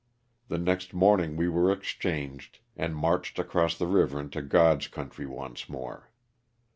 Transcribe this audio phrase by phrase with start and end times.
[0.47, 5.69] The next morning we were exchanged and marched across the river into Grod's country once
[5.69, 6.09] more.